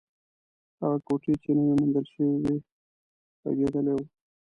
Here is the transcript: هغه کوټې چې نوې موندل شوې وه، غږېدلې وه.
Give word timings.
هغه 0.79 0.97
کوټې 1.07 1.33
چې 1.43 1.49
نوې 1.57 1.73
موندل 1.79 2.05
شوې 2.13 2.35
وه، 2.43 2.53
غږېدلې 3.43 3.93
وه. 3.95 4.03